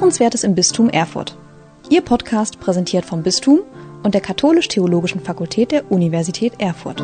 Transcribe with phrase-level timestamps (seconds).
[0.00, 1.36] Hörenswertes im Bistum Erfurt.
[1.90, 3.60] Ihr Podcast präsentiert vom Bistum
[4.02, 7.00] und der Katholisch-Theologischen Fakultät der Universität Erfurt.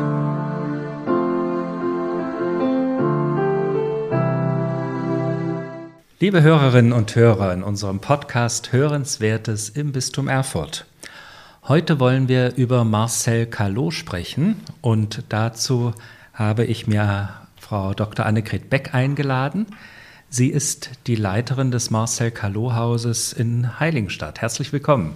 [6.19, 10.87] Liebe Hörerinnen und Hörer in unserem Podcast Hörenswertes im Bistum Erfurt.
[11.67, 15.93] Heute wollen wir über Marcel Callot sprechen und dazu
[16.33, 17.29] habe ich mir
[17.59, 18.25] Frau Dr.
[18.25, 19.67] Annegret Beck eingeladen.
[20.29, 24.41] Sie ist die Leiterin des Marcel Callot Hauses in Heiligenstadt.
[24.41, 25.13] Herzlich willkommen.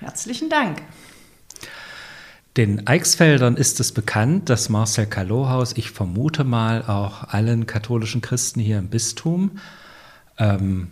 [0.00, 0.82] Herzlichen Dank.
[2.58, 8.20] Den Eichsfeldern ist es bekannt, das Marcel Callot Haus, ich vermute mal auch allen katholischen
[8.20, 9.58] Christen hier im Bistum.
[10.38, 10.88] Ähm,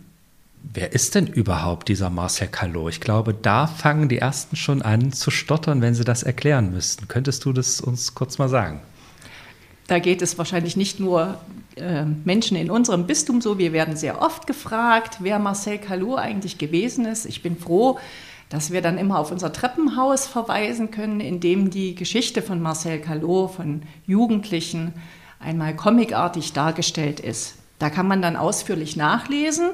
[0.63, 2.89] wer ist denn überhaupt dieser Marcel Callot?
[2.89, 7.07] Ich glaube, da fangen die ersten schon an zu stottern, wenn sie das erklären müssten.
[7.07, 8.81] Könntest du das uns kurz mal sagen?
[9.87, 11.39] Da geht es wahrscheinlich nicht nur
[12.23, 13.57] Menschen in unserem Bistum so.
[13.57, 17.25] Wir werden sehr oft gefragt, wer Marcel Callot eigentlich gewesen ist.
[17.25, 17.99] Ich bin froh,
[18.49, 22.99] dass wir dann immer auf unser Treppenhaus verweisen können, in dem die Geschichte von Marcel
[22.99, 24.93] Callot, von Jugendlichen,
[25.39, 27.55] einmal comicartig dargestellt ist.
[27.79, 29.71] Da kann man dann ausführlich nachlesen.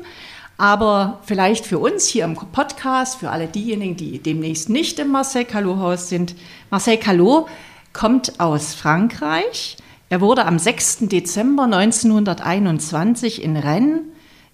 [0.58, 5.46] Aber vielleicht für uns hier im Podcast, für alle diejenigen, die demnächst nicht im Marcel
[5.46, 6.36] Callot-Haus sind.
[6.70, 7.48] Marcel Callot
[7.94, 9.78] kommt aus Frankreich
[10.10, 11.00] er wurde am 6.
[11.02, 14.02] Dezember 1921 in Rennes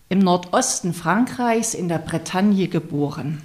[0.10, 3.42] im Nordosten Frankreichs in der Bretagne geboren.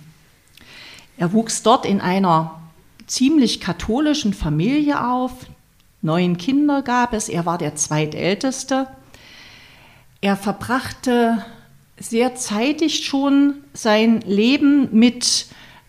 [1.16, 2.60] Er wuchs dort in einer
[3.06, 5.32] ziemlich katholischen Familie auf.
[6.02, 8.88] Neun Kinder gab es, er war der zweitälteste.
[10.20, 11.44] Er verbrachte
[11.98, 15.46] sehr zeitig schon sein Leben mit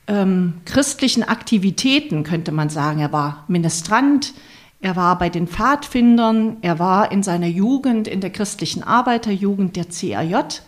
[0.07, 2.99] ähm, christlichen Aktivitäten, könnte man sagen.
[2.99, 4.33] Er war Ministrant,
[4.81, 9.85] er war bei den Pfadfindern, er war in seiner Jugend in der christlichen Arbeiterjugend der
[9.85, 10.61] CAJ.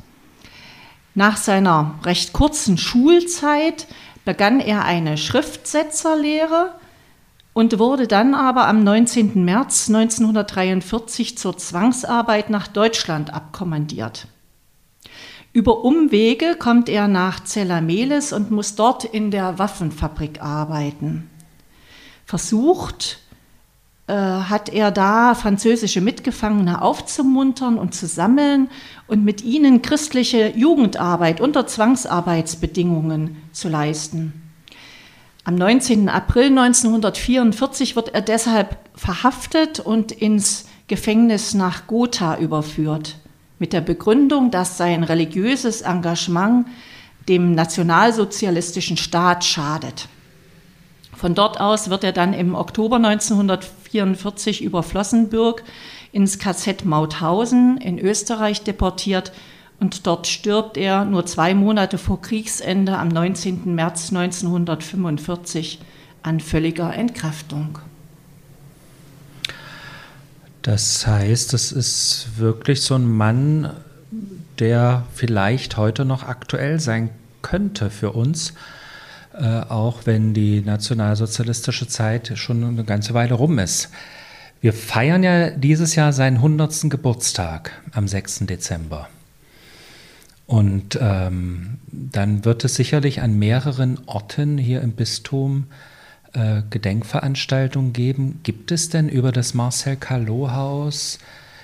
[1.16, 3.88] Nach seiner recht kurzen Schulzeit
[4.24, 6.76] begann er eine Schriftsetzerlehre
[7.54, 9.44] und wurde dann aber am 19.
[9.44, 14.28] März 1943 zur Zwangsarbeit nach Deutschland abkommandiert.
[15.54, 21.30] Über Umwege kommt er nach Zellameles und muss dort in der Waffenfabrik arbeiten.
[22.26, 23.20] Versucht,
[24.08, 28.70] hat er da französische Mitgefangene aufzumuntern und zu sammeln
[29.08, 34.34] und mit ihnen christliche Jugendarbeit unter Zwangsarbeitsbedingungen zu leisten.
[35.46, 36.10] Am 19.
[36.10, 43.16] April 1944 wird er deshalb verhaftet und ins Gefängnis nach Gotha überführt,
[43.60, 46.68] mit der Begründung, dass sein religiöses Engagement
[47.30, 50.08] dem nationalsozialistischen Staat schadet.
[51.16, 55.64] Von dort aus wird er dann im Oktober 1944 über Flossenbürg
[56.12, 59.32] ins KZ Mauthausen in Österreich deportiert
[59.80, 63.76] und dort stirbt er nur zwei Monate vor Kriegsende am 19.
[63.76, 65.80] März 1945
[66.22, 67.80] an völliger Entkräftung.
[70.62, 73.72] Das heißt, es ist wirklich so ein Mann,
[74.60, 77.10] der vielleicht heute noch aktuell sein
[77.42, 78.54] könnte für uns.
[79.34, 83.90] Äh, auch wenn die nationalsozialistische Zeit schon eine ganze Weile rum ist.
[84.62, 86.90] Wir feiern ja dieses Jahr seinen 100.
[86.90, 88.42] Geburtstag am 6.
[88.42, 89.10] Dezember.
[90.46, 95.66] Und ähm, dann wird es sicherlich an mehreren Orten hier im Bistum
[96.34, 98.40] äh, Gedenkveranstaltungen geben.
[98.44, 101.18] Gibt es denn über das Marcel Callot-Haus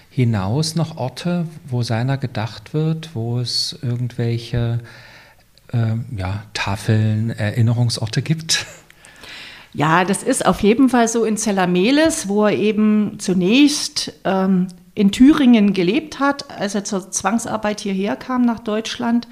[0.09, 4.79] hinaus noch Orte, wo seiner gedacht wird, wo es irgendwelche
[5.71, 8.65] ja, Tafeln, Erinnerungsorte gibt?
[9.73, 15.11] Ja, das ist auf jeden Fall so in Zellameles, wo er eben zunächst ähm, in
[15.11, 19.27] Thüringen gelebt hat, als er zur Zwangsarbeit hierher kam nach Deutschland.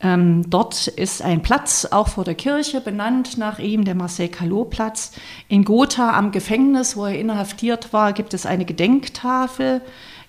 [0.00, 5.12] Ähm, dort ist ein Platz auch vor der Kirche benannt nach ihm, der Marcel Callot-Platz.
[5.48, 9.80] In Gotha am Gefängnis, wo er inhaftiert war, gibt es eine Gedenktafel.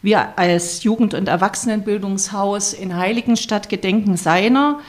[0.02, 4.80] Wir als Jugend- und Erwachsenenbildungshaus in Heiligenstadt gedenken seiner.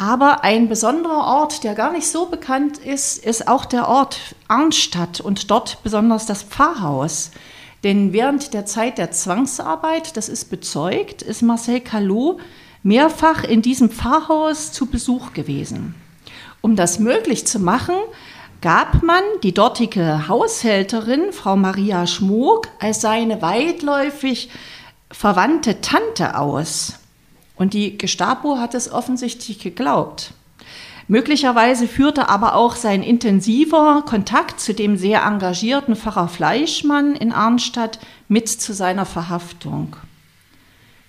[0.00, 5.20] Aber ein besonderer Ort, der gar nicht so bekannt ist, ist auch der Ort Arnstadt
[5.20, 7.32] und dort besonders das Pfarrhaus.
[7.82, 12.38] Denn während der Zeit der Zwangsarbeit, das ist bezeugt, ist Marcel Callot
[12.84, 15.96] mehrfach in diesem Pfarrhaus zu Besuch gewesen.
[16.60, 17.96] Um das möglich zu machen,
[18.60, 24.48] gab man die dortige Haushälterin, Frau Maria Schmoog, als seine weitläufig
[25.10, 26.97] verwandte Tante aus.
[27.58, 30.32] Und die Gestapo hat es offensichtlich geglaubt.
[31.08, 37.98] Möglicherweise führte aber auch sein intensiver Kontakt zu dem sehr engagierten Pfarrer Fleischmann in Arnstadt
[38.28, 39.96] mit zu seiner Verhaftung.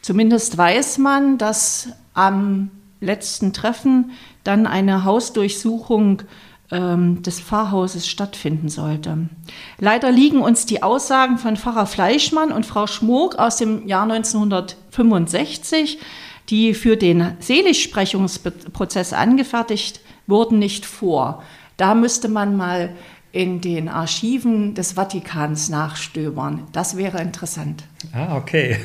[0.01, 4.11] Zumindest weiß man, dass am letzten Treffen
[4.43, 6.23] dann eine Hausdurchsuchung
[6.71, 9.29] ähm, des Pfarrhauses stattfinden sollte.
[9.79, 15.99] Leider liegen uns die Aussagen von Pfarrer Fleischmann und Frau Schmook aus dem Jahr 1965,
[16.49, 21.43] die für den Seligsprechungsprozess angefertigt wurden, nicht vor.
[21.77, 22.89] Da müsste man mal
[23.31, 26.67] in den Archiven des Vatikans nachstöbern.
[26.71, 27.83] Das wäre interessant.
[28.11, 28.77] Ah, okay.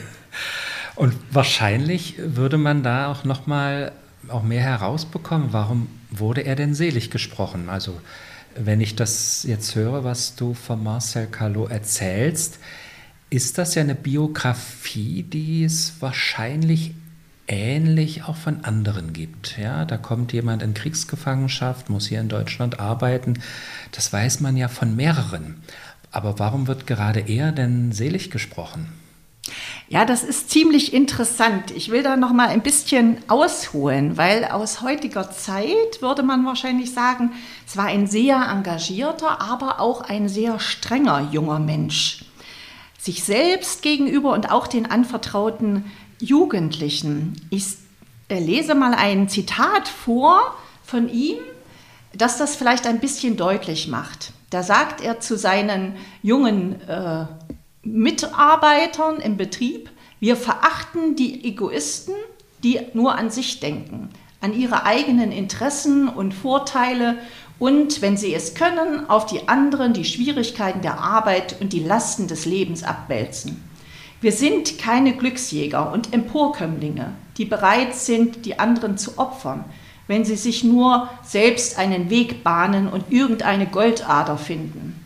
[0.96, 3.93] Und wahrscheinlich würde man da auch noch mal
[4.28, 7.69] auch mehr herausbekommen, warum wurde er denn selig gesprochen?
[7.69, 8.00] Also
[8.56, 12.58] wenn ich das jetzt höre, was du von Marcel Callot erzählst,
[13.31, 16.94] ist das ja eine Biografie, die es wahrscheinlich
[17.46, 19.58] ähnlich auch von anderen gibt.
[19.58, 23.41] Ja, da kommt jemand in Kriegsgefangenschaft, muss hier in Deutschland arbeiten.
[23.93, 25.62] Das weiß man ja von mehreren.
[26.11, 28.93] Aber warum wird gerade er denn selig gesprochen?
[29.88, 31.70] Ja, das ist ziemlich interessant.
[31.70, 36.93] Ich will da noch mal ein bisschen ausholen, weil aus heutiger Zeit würde man wahrscheinlich
[36.93, 37.32] sagen,
[37.67, 42.25] es war ein sehr engagierter, aber auch ein sehr strenger junger Mensch.
[42.99, 45.85] Sich selbst gegenüber und auch den anvertrauten
[46.20, 47.37] Jugendlichen.
[47.50, 47.64] Ich
[48.28, 51.38] äh, lese mal ein Zitat vor von ihm,
[52.12, 54.32] das das vielleicht ein bisschen deutlich macht.
[54.50, 57.26] Da sagt er zu seinen jungen äh,
[57.82, 59.90] Mitarbeitern im Betrieb,
[60.20, 62.14] wir verachten die Egoisten,
[62.62, 64.08] die nur an sich denken,
[64.40, 67.19] an ihre eigenen Interessen und Vorteile
[67.58, 72.26] und, wenn sie es können, auf die anderen die Schwierigkeiten der Arbeit und die Lasten
[72.26, 73.62] des Lebens abwälzen.
[74.25, 79.67] Wir sind keine Glücksjäger und Emporkömmlinge, die bereit sind, die anderen zu opfern,
[80.06, 84.99] wenn sie sich nur selbst einen Weg bahnen und irgendeine Goldader finden.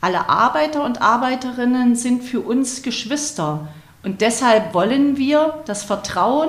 [0.00, 3.68] Alle Arbeiter und Arbeiterinnen sind für uns Geschwister
[4.02, 6.48] und deshalb wollen wir, dass Vertrauen,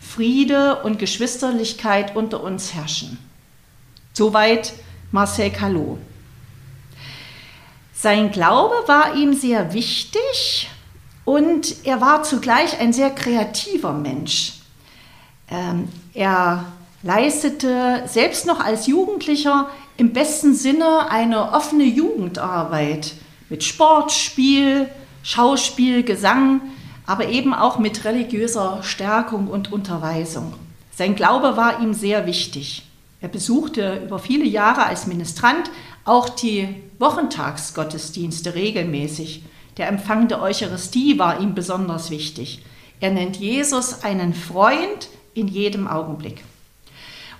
[0.00, 3.18] Friede und Geschwisterlichkeit unter uns herrschen.
[4.12, 4.74] Soweit
[5.10, 5.98] Marcel Callot.
[7.92, 10.68] Sein Glaube war ihm sehr wichtig
[11.28, 14.54] und er war zugleich ein sehr kreativer Mensch.
[15.50, 16.64] Ähm, er
[17.02, 23.12] leistete selbst noch als Jugendlicher im besten Sinne eine offene Jugendarbeit
[23.50, 24.88] mit Sport, Spiel,
[25.22, 26.62] Schauspiel, Gesang,
[27.04, 30.54] aber eben auch mit religiöser Stärkung und Unterweisung.
[30.96, 32.84] Sein Glaube war ihm sehr wichtig.
[33.20, 35.70] Er besuchte über viele Jahre als Ministrant
[36.06, 39.42] auch die Wochentagsgottesdienste regelmäßig.
[39.78, 42.64] Der Empfang der Eucharistie war ihm besonders wichtig.
[43.00, 46.42] Er nennt Jesus einen Freund in jedem Augenblick.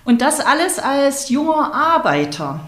[0.05, 2.61] Und das alles als junger Arbeiter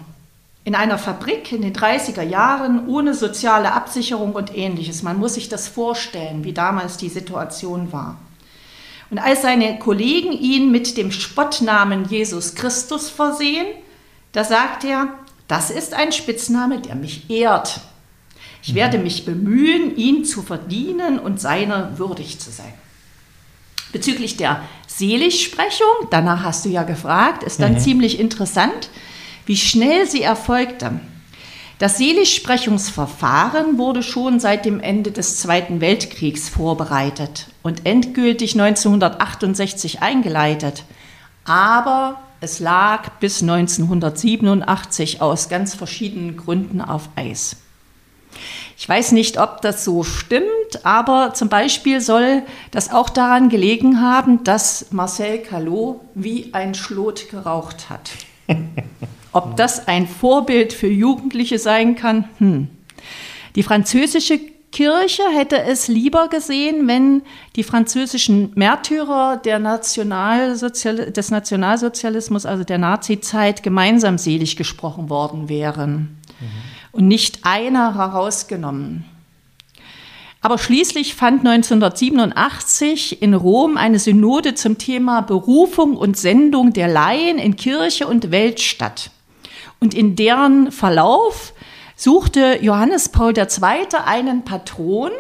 [0.63, 5.01] in einer Fabrik in den 30er Jahren ohne soziale Absicherung und ähnliches.
[5.01, 8.17] Man muss sich das vorstellen, wie damals die Situation war.
[9.09, 13.65] Und als seine Kollegen ihn mit dem Spottnamen Jesus Christus versehen,
[14.33, 15.07] da sagt er,
[15.47, 17.81] das ist ein Spitzname, der mich ehrt.
[18.61, 22.73] Ich werde mich bemühen, ihn zu verdienen und seiner würdig zu sein.
[23.91, 27.79] Bezüglich der Seligsprechung, danach hast du ja gefragt, ist dann mhm.
[27.79, 28.89] ziemlich interessant,
[29.45, 30.99] wie schnell sie erfolgte.
[31.79, 40.83] Das Seligsprechungsverfahren wurde schon seit dem Ende des Zweiten Weltkriegs vorbereitet und endgültig 1968 eingeleitet.
[41.43, 47.55] Aber es lag bis 1987 aus ganz verschiedenen Gründen auf Eis.
[48.81, 50.47] Ich weiß nicht, ob das so stimmt,
[50.81, 57.29] aber zum Beispiel soll das auch daran gelegen haben, dass Marcel Callot wie ein Schlot
[57.29, 58.09] geraucht hat.
[59.33, 62.27] Ob das ein Vorbild für Jugendliche sein kann?
[62.39, 62.69] Hm.
[63.55, 64.39] Die französische
[64.71, 67.21] Kirche hätte es lieber gesehen, wenn
[67.55, 76.17] die französischen Märtyrer Nationalsozial des Nationalsozialismus, also der Nazizeit, gemeinsam selig gesprochen worden wären.
[76.39, 79.05] Mhm und nicht einer herausgenommen.
[80.41, 87.37] Aber schließlich fand 1987 in Rom eine Synode zum Thema Berufung und Sendung der Laien
[87.37, 89.11] in Kirche und Welt statt.
[89.79, 91.53] Und in deren Verlauf
[91.95, 93.47] suchte Johannes Paul II.
[94.03, 95.11] einen Patron.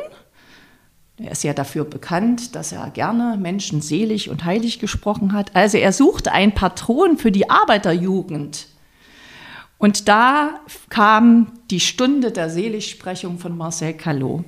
[1.17, 5.55] Er ist ja dafür bekannt, dass er gerne Menschen selig und heilig gesprochen hat.
[5.55, 8.65] Also er suchte einen Patron für die Arbeiterjugend.
[9.81, 10.59] Und da
[10.89, 14.43] kam die Stunde der Seligsprechung von Marcel Callot.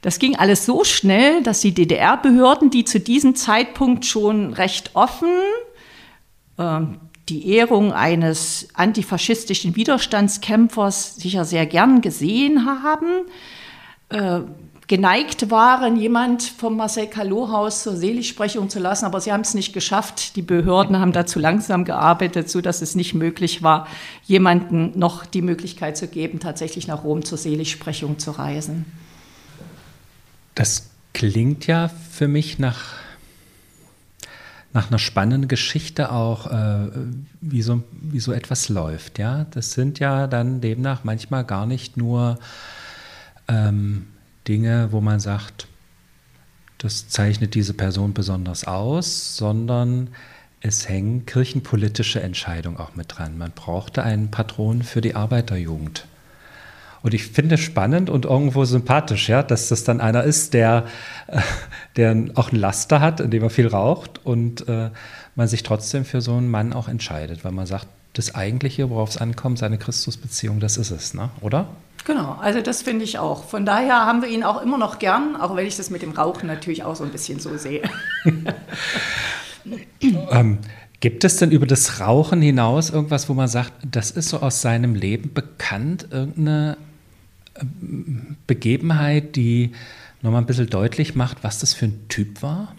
[0.00, 5.28] Das ging alles so schnell, dass die DDR-Behörden, die zu diesem Zeitpunkt schon recht offen
[6.56, 6.80] äh,
[7.28, 13.26] die Ehrung eines antifaschistischen Widerstandskämpfers sicher sehr gern gesehen haben,
[14.08, 14.40] äh,
[14.88, 19.72] geneigt waren, jemand vom Marcel Callot-Haus zur Seligsprechung zu lassen, aber sie haben es nicht
[19.72, 20.36] geschafft.
[20.36, 23.86] Die Behörden haben da zu langsam gearbeitet, sodass es nicht möglich war,
[24.24, 28.86] jemanden noch die Möglichkeit zu geben, tatsächlich nach Rom zur Seligsprechung zu reisen.
[30.54, 32.80] Das klingt ja für mich nach,
[34.72, 36.90] nach einer spannenden Geschichte auch, äh,
[37.40, 39.18] wie, so, wie so etwas läuft.
[39.18, 39.46] Ja?
[39.52, 42.38] Das sind ja dann demnach manchmal gar nicht nur
[43.48, 44.06] ähm,
[44.48, 45.68] Dinge, wo man sagt,
[46.78, 50.08] das zeichnet diese Person besonders aus, sondern
[50.60, 53.38] es hängen kirchenpolitische Entscheidungen auch mit dran.
[53.38, 56.06] Man brauchte einen Patron für die Arbeiterjugend.
[57.02, 60.86] Und ich finde es spannend und irgendwo sympathisch, ja, dass das dann einer ist, der,
[61.26, 61.40] äh,
[61.96, 64.90] der auch ein Laster hat, indem er viel raucht und äh,
[65.34, 69.10] man sich trotzdem für so einen Mann auch entscheidet, weil man sagt, das Eigentliche, worauf
[69.10, 71.30] es ankommt, seine Christusbeziehung, das ist es, ne?
[71.40, 71.66] oder?
[72.04, 73.44] Genau, also das finde ich auch.
[73.44, 76.12] Von daher haben wir ihn auch immer noch gern, auch wenn ich das mit dem
[76.12, 77.82] Rauchen natürlich auch so ein bisschen so sehe.
[80.30, 80.58] ähm,
[81.00, 84.62] gibt es denn über das Rauchen hinaus irgendwas, wo man sagt, das ist so aus
[84.62, 86.76] seinem Leben bekannt, irgendeine
[87.60, 89.72] ähm, Begebenheit, die
[90.22, 92.74] nochmal ein bisschen deutlich macht, was das für ein Typ war?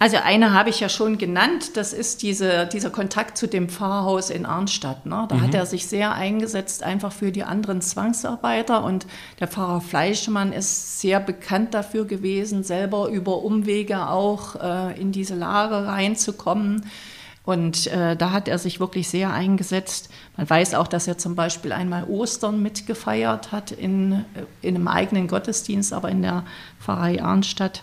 [0.00, 4.30] Also eine habe ich ja schon genannt, das ist diese, dieser Kontakt zu dem Pfarrhaus
[4.30, 5.06] in Arnstadt.
[5.06, 5.26] Ne?
[5.28, 5.42] Da mhm.
[5.42, 8.84] hat er sich sehr eingesetzt, einfach für die anderen Zwangsarbeiter.
[8.84, 9.06] Und
[9.40, 15.34] der Pfarrer Fleischmann ist sehr bekannt dafür gewesen, selber über Umwege auch äh, in diese
[15.34, 16.86] Lage reinzukommen.
[17.48, 20.10] Und äh, da hat er sich wirklich sehr eingesetzt.
[20.36, 24.86] Man weiß auch, dass er zum Beispiel einmal Ostern mitgefeiert hat in, äh, in einem
[24.86, 26.44] eigenen Gottesdienst, aber in der
[26.78, 27.82] Pfarrei Arnstadt.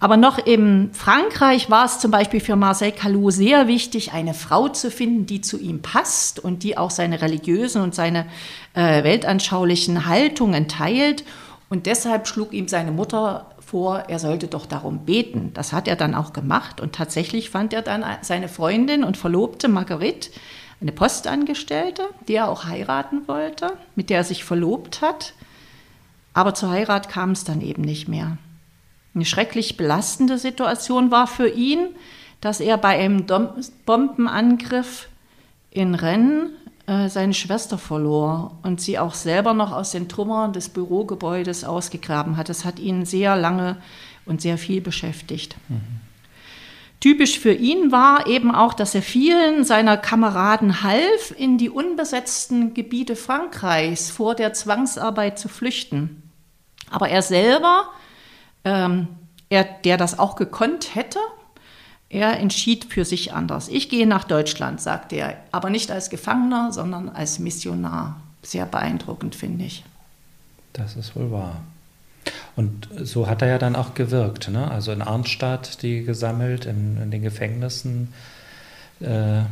[0.00, 4.68] Aber noch in Frankreich war es zum Beispiel für Marcel Calou sehr wichtig, eine Frau
[4.68, 8.26] zu finden, die zu ihm passt und die auch seine religiösen und seine
[8.74, 11.24] äh, weltanschaulichen Haltungen teilt.
[11.70, 15.52] Und deshalb schlug ihm seine Mutter vor, er sollte doch darum beten.
[15.54, 19.68] Das hat er dann auch gemacht und tatsächlich fand er dann seine Freundin und Verlobte
[19.68, 20.30] Marguerite,
[20.80, 25.32] eine Postangestellte, die er auch heiraten wollte, mit der er sich verlobt hat.
[26.34, 28.36] Aber zur Heirat kam es dann eben nicht mehr.
[29.14, 31.88] Eine schrecklich belastende Situation war für ihn,
[32.40, 33.26] dass er bei einem
[33.86, 35.08] Bombenangriff
[35.70, 36.50] in Rennes
[36.86, 42.36] äh, seine Schwester verlor und sie auch selber noch aus den Trümmern des Bürogebäudes ausgegraben
[42.36, 42.48] hat.
[42.48, 43.76] Das hat ihn sehr lange
[44.26, 45.56] und sehr viel beschäftigt.
[45.68, 45.80] Mhm.
[47.00, 52.72] Typisch für ihn war eben auch, dass er vielen seiner Kameraden half, in die unbesetzten
[52.72, 56.22] Gebiete Frankreichs vor der Zwangsarbeit zu flüchten.
[56.90, 57.88] Aber er selber
[58.64, 59.08] ähm,
[59.48, 61.18] er, der das auch gekonnt hätte,
[62.08, 63.68] er entschied für sich anders.
[63.68, 68.20] Ich gehe nach Deutschland, sagte er, aber nicht als Gefangener, sondern als Missionar.
[68.42, 69.84] Sehr beeindruckend, finde ich.
[70.74, 71.62] Das ist wohl wahr.
[72.56, 74.50] Und so hat er ja dann auch gewirkt.
[74.50, 74.70] Ne?
[74.70, 78.12] Also in Arnstadt die gesammelt, in, in den Gefängnissen
[79.00, 79.42] äh,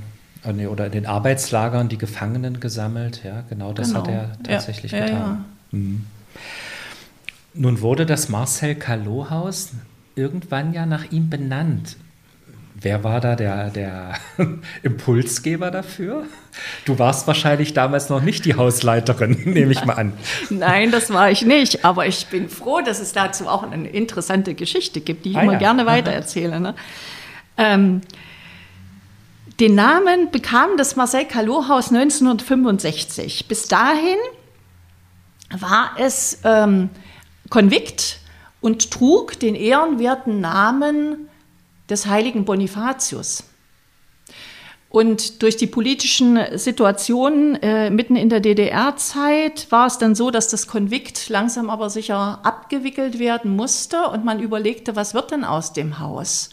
[0.45, 3.23] oder in den Arbeitslagern die Gefangenen gesammelt.
[3.25, 4.01] Ja, genau das genau.
[4.01, 5.19] hat er tatsächlich ja, getan.
[5.19, 5.45] Ja, ja.
[5.73, 6.07] Mhm.
[7.55, 9.73] Nun wurde das Marcel Callot-Haus
[10.15, 11.97] irgendwann ja nach ihm benannt.
[12.75, 14.15] Wer war da der, der
[14.83, 16.25] Impulsgeber dafür?
[16.85, 20.15] Du warst wahrscheinlich damals noch nicht die Hausleiterin, nehme ich mal an.
[20.51, 21.85] Nein, das war ich nicht.
[21.85, 25.43] Aber ich bin froh, dass es dazu auch eine interessante Geschichte gibt, die ich ah,
[25.43, 25.59] immer ja.
[25.59, 26.59] gerne weitererzähle.
[26.59, 26.75] Ne?
[27.57, 28.01] Ähm,
[29.61, 33.47] den Namen bekam das Marcel Callot-Haus 1965.
[33.47, 34.17] Bis dahin
[35.51, 36.91] war es ähm,
[37.53, 38.19] Konvikt
[38.63, 41.29] und trug den ehrenwerten Namen
[41.91, 43.45] des heiligen Bonifatius.
[44.89, 50.49] Und durch die politischen Situationen äh, mitten in der DDR-Zeit war es dann so, dass
[50.49, 55.75] das Konvikt langsam aber sicher abgewickelt werden musste und man überlegte, was wird denn aus
[55.75, 56.49] dem Haus?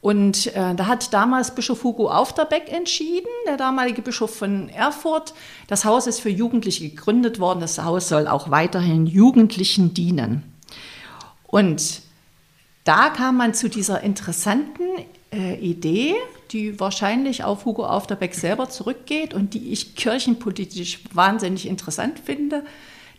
[0.00, 5.34] Und äh, da hat damals Bischof Hugo Aufterbeck entschieden, der damalige Bischof von Erfurt.
[5.66, 7.60] Das Haus ist für Jugendliche gegründet worden.
[7.60, 10.44] Das Haus soll auch weiterhin Jugendlichen dienen.
[11.46, 12.02] Und
[12.84, 14.84] da kam man zu dieser interessanten
[15.32, 16.14] äh, Idee,
[16.52, 22.64] die wahrscheinlich auf Hugo Aufterbeck selber zurückgeht und die ich kirchenpolitisch wahnsinnig interessant finde,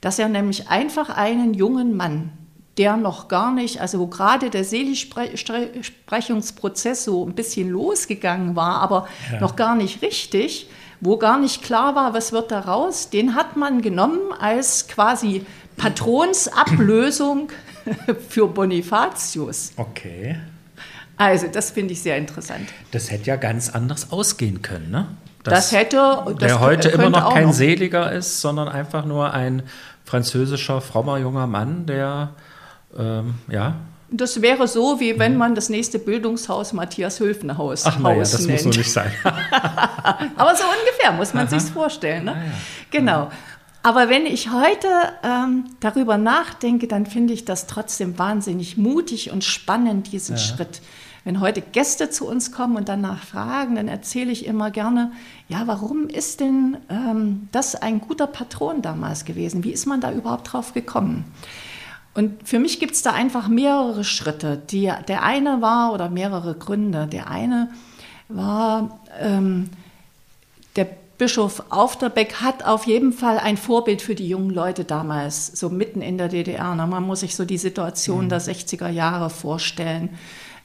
[0.02, 2.32] dass er nämlich einfach einen jungen Mann
[2.80, 9.10] der noch gar nicht, also wo gerade der Seligsprechungsprozess so ein bisschen losgegangen war, aber
[9.32, 9.42] ja.
[9.42, 10.70] noch gar nicht richtig,
[11.02, 15.46] wo gar nicht klar war, was wird daraus, den hat man genommen als quasi
[15.76, 17.50] Patronsablösung
[18.30, 19.74] für Bonifatius.
[19.76, 20.38] Okay.
[21.18, 22.70] Also, das finde ich sehr interessant.
[22.92, 25.08] Das hätte ja ganz anders ausgehen können, ne?
[25.44, 26.24] Das, das hätte.
[26.26, 27.54] Das der heute immer noch kein noch.
[27.54, 29.64] Seliger ist, sondern einfach nur ein
[30.06, 32.30] französischer, frommer junger Mann, der
[32.98, 33.76] Ähm, ja.
[34.12, 38.66] Das wäre so, wie wenn man das nächste Bildungshaus Matthias Hülfenhaus Ach, naja, das nennt.
[38.66, 39.12] muss so nicht sein.
[39.24, 42.26] Aber so ungefähr muss man sich vorstellen.
[42.26, 42.32] Ne?
[42.34, 42.52] Ah, ja.
[42.90, 43.30] Genau.
[43.84, 44.88] Aber wenn ich heute
[45.24, 50.42] ähm, darüber nachdenke, dann finde ich das trotzdem wahnsinnig mutig und spannend, diesen Ja.
[50.42, 50.82] Schritt.
[51.24, 55.12] Wenn heute Gäste zu uns kommen und danach fragen, dann erzähle ich immer gerne,
[55.48, 59.64] ja, warum ist denn ähm, das ein guter Patron damals gewesen?
[59.64, 61.26] Wie ist man da überhaupt drauf gekommen?
[62.20, 64.62] Und für mich gibt es da einfach mehrere Schritte.
[64.72, 67.08] Die, der eine war, oder mehrere Gründe.
[67.08, 67.70] Der eine
[68.28, 69.70] war, ähm,
[70.76, 70.86] der
[71.18, 76.02] Bischof Aufterbeck hat auf jeden Fall ein Vorbild für die jungen Leute damals, so mitten
[76.02, 76.76] in der DDR.
[76.76, 80.10] Na, man muss sich so die Situation der 60er Jahre vorstellen,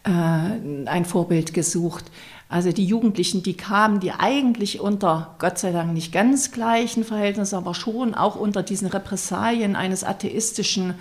[0.02, 2.06] äh, ein Vorbild gesucht.
[2.48, 7.54] Also die Jugendlichen, die kamen, die eigentlich unter, Gott sei Dank nicht ganz gleichen Verhältnissen,
[7.54, 10.94] aber schon auch unter diesen Repressalien eines atheistischen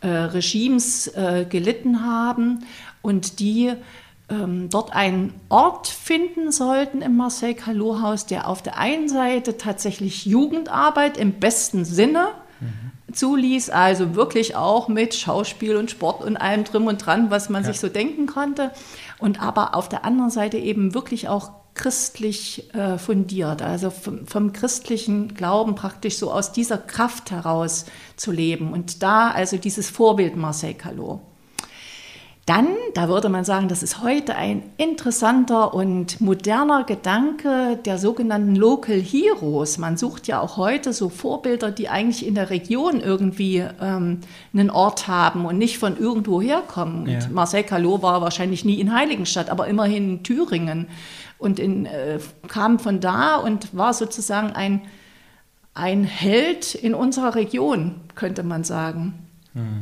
[0.00, 2.64] äh, Regimes äh, gelitten haben
[3.02, 3.72] und die
[4.30, 10.26] ähm, dort einen Ort finden sollten im Marcel Calot-Haus, der auf der einen Seite tatsächlich
[10.26, 12.28] Jugendarbeit im besten Sinne
[13.12, 17.62] zuließ, also wirklich auch mit Schauspiel und Sport und allem drum und dran, was man
[17.62, 17.68] Ja.
[17.72, 18.70] sich so denken konnte,
[19.18, 24.52] und aber auf der anderen Seite eben wirklich auch christlich äh, fundiert, also vom, vom
[24.52, 30.36] christlichen Glauben praktisch so aus dieser Kraft heraus zu leben und da also dieses Vorbild
[30.36, 31.20] Marcel Calot.
[32.48, 38.56] Dann, da würde man sagen, das ist heute ein interessanter und moderner Gedanke der sogenannten
[38.56, 39.76] Local Heroes.
[39.76, 44.20] Man sucht ja auch heute so Vorbilder, die eigentlich in der Region irgendwie ähm,
[44.54, 47.06] einen Ort haben und nicht von irgendwo herkommen.
[47.06, 47.18] Ja.
[47.30, 50.86] Marcel Calot war wahrscheinlich nie in Heiligenstadt, aber immerhin in Thüringen
[51.36, 54.80] und in, äh, kam von da und war sozusagen ein,
[55.74, 59.26] ein Held in unserer Region, könnte man sagen.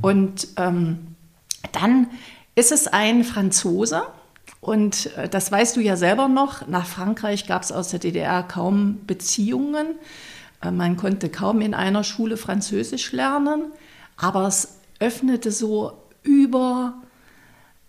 [0.03, 1.15] Und ähm,
[1.71, 2.09] dann
[2.57, 4.03] ist es ein Franzose
[4.61, 6.67] und äh, das weißt du ja selber noch.
[6.67, 9.87] Nach Frankreich gab es aus der DDR kaum Beziehungen.
[10.63, 13.73] Äh, Man konnte kaum in einer Schule Französisch lernen,
[14.17, 16.95] aber es öffnete so über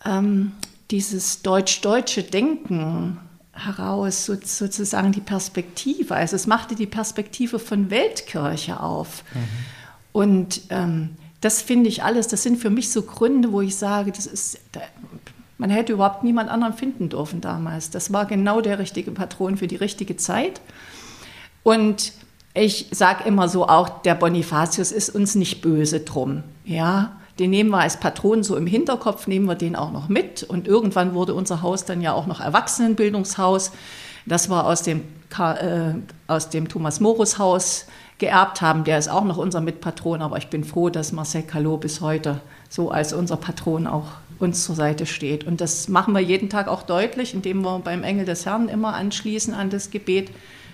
[0.06, 0.52] ähm,
[0.92, 3.18] dieses deutsch-deutsche Denken
[3.54, 6.16] heraus so, sozusagen die Perspektive.
[6.16, 9.24] Also es machte die Perspektive von Weltkirche auf.
[10.12, 14.12] Und ähm, das finde ich alles, das sind für mich so Gründe, wo ich sage,
[14.12, 14.60] das ist,
[15.58, 17.90] man hätte überhaupt niemand anderen finden dürfen damals.
[17.90, 20.62] Das war genau der richtige Patron für die richtige Zeit.
[21.64, 22.14] Und
[22.54, 26.44] ich sage immer so auch, der Bonifatius ist uns nicht böse drum.
[26.66, 30.44] Ja, den nehmen wir als Patron so im Hinterkopf, nehmen wir den auch noch mit.
[30.44, 33.72] Und irgendwann wurde unser Haus dann ja auch noch Erwachsenenbildungshaus.
[34.26, 35.04] Das war aus dem,
[36.28, 37.86] aus dem Thomas Morus Haus
[38.18, 38.84] geerbt haben.
[38.84, 42.42] Der ist auch noch unser Mitpatron, aber ich bin froh, dass Marcel Calot bis heute
[42.70, 44.08] so als unser Patron auch
[44.40, 45.46] uns zur Seite steht.
[45.46, 48.94] Und das machen wir jeden Tag auch deutlich, indem wir beim Engel des Herrn immer
[48.94, 50.32] anschließen an das Gebet.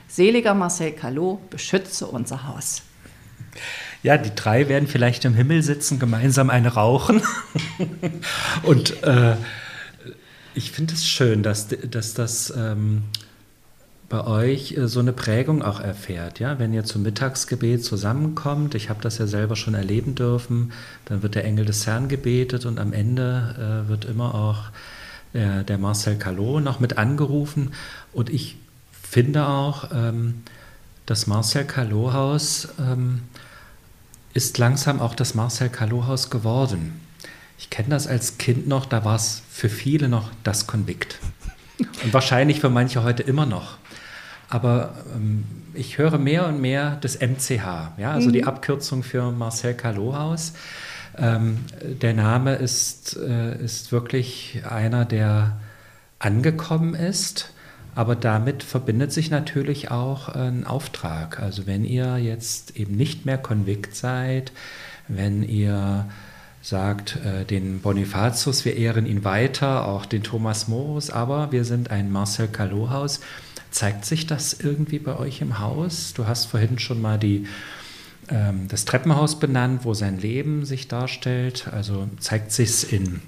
[0.07, 2.83] Seliger Marcel Calot, beschütze unser Haus.
[4.03, 7.21] Ja, die drei werden vielleicht im Himmel sitzen, gemeinsam eine rauchen.
[8.63, 9.35] Und äh,
[10.55, 13.03] ich finde es schön, dass, dass das ähm,
[14.13, 16.39] bei euch äh, so eine Prägung auch erfährt.
[16.39, 16.59] Ja?
[16.59, 20.71] Wenn ihr zum Mittagsgebet zusammenkommt, ich habe das ja selber schon erleben dürfen,
[21.05, 24.65] dann wird der Engel des Herrn gebetet und am Ende äh, wird immer auch
[25.33, 27.71] der, der Marcel Calot noch mit angerufen.
[28.13, 28.57] Und ich
[29.01, 30.43] finde auch, ähm,
[31.07, 33.23] das Marcel Calot-Haus ähm,
[34.35, 37.01] ist langsam auch das Marcel Calot-Haus geworden.
[37.57, 41.17] Ich kenne das als Kind noch, da war es für viele noch das Konvikt.
[42.03, 43.79] Und wahrscheinlich für manche heute immer noch.
[44.53, 49.73] Aber ähm, ich höre mehr und mehr das MCH, ja, also die Abkürzung für Marcel
[49.73, 50.53] Calot-Haus.
[51.17, 55.57] Ähm, der Name ist, äh, ist wirklich einer, der
[56.19, 57.51] angekommen ist.
[57.95, 61.39] Aber damit verbindet sich natürlich auch ein Auftrag.
[61.39, 64.51] Also wenn ihr jetzt eben nicht mehr konvikt seid,
[65.07, 66.05] wenn ihr
[66.61, 71.89] sagt, äh, den Bonifatius, wir ehren ihn weiter, auch den Thomas Morus, aber wir sind
[71.89, 73.19] ein Marcel Calot-Haus.
[73.73, 76.13] Zeigt sich das irgendwie bei euch im Haus?
[76.13, 77.47] Du hast vorhin schon mal die,
[78.29, 81.67] ähm, das Treppenhaus benannt, wo sein Leben sich darstellt.
[81.71, 83.21] Also zeigt sich es in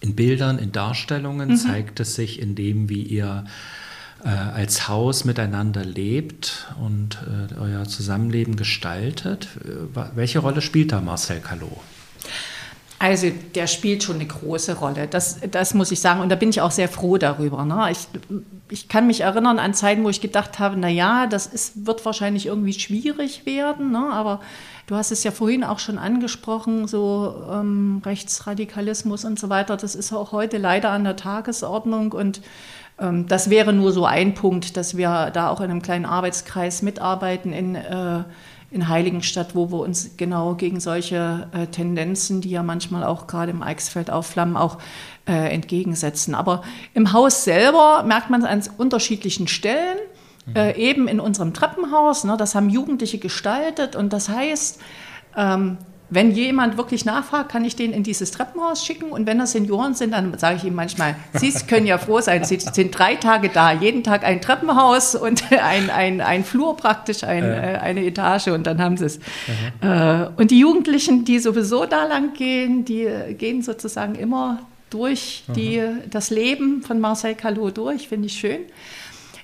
[0.00, 1.56] in Bildern, in Darstellungen Mhm.
[1.56, 3.44] zeigt es sich in dem, wie ihr
[4.24, 9.48] äh, als Haus miteinander lebt und äh, euer Zusammenleben gestaltet.
[9.64, 11.80] Äh, welche Rolle spielt da Marcel Calot?
[12.98, 16.20] Also der spielt schon eine große Rolle, das, das muss ich sagen.
[16.20, 17.64] Und da bin ich auch sehr froh darüber.
[17.66, 17.88] Ne?
[17.90, 18.08] Ich,
[18.70, 22.04] ich kann mich erinnern an Zeiten, wo ich gedacht habe, na ja, das ist, wird
[22.06, 23.92] wahrscheinlich irgendwie schwierig werden.
[23.92, 24.08] Ne?
[24.10, 24.40] Aber
[24.86, 29.76] du hast es ja vorhin auch schon angesprochen, so ähm, Rechtsradikalismus und so weiter.
[29.76, 32.12] Das ist auch heute leider an der Tagesordnung.
[32.12, 32.40] Und
[32.98, 36.80] ähm, das wäre nur so ein Punkt, dass wir da auch in einem kleinen Arbeitskreis
[36.80, 38.24] mitarbeiten in äh,
[38.70, 43.52] in Heiligenstadt, wo wir uns genau gegen solche äh, Tendenzen, die ja manchmal auch gerade
[43.52, 44.78] im Eichsfeld aufflammen, auch
[45.26, 46.34] äh, entgegensetzen.
[46.34, 49.98] Aber im Haus selber merkt man es an unterschiedlichen Stellen,
[50.54, 50.80] äh, mhm.
[50.80, 52.24] eben in unserem Treppenhaus.
[52.24, 54.80] Ne, das haben Jugendliche gestaltet und das heißt,
[55.36, 59.10] ähm, wenn jemand wirklich nachfragt, kann ich den in dieses Treppenhaus schicken.
[59.10, 62.44] Und wenn das Senioren sind, dann sage ich ihm manchmal, Sie können ja froh sein,
[62.44, 67.24] Sie sind drei Tage da, jeden Tag ein Treppenhaus und ein, ein, ein Flur praktisch,
[67.24, 67.54] ein, ja.
[67.54, 69.18] äh, eine Etage und dann haben Sie es.
[69.80, 75.82] Äh, und die Jugendlichen, die sowieso da lang gehen, die gehen sozusagen immer durch die,
[76.08, 78.60] das Leben von Marcel Callot durch, finde ich schön.